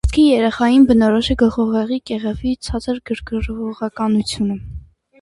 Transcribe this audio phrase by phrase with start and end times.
[0.03, 4.63] Կրծքի երեխային բնորոշ է գլխուղեղի կեղևի ցածր գրգռողականությունը։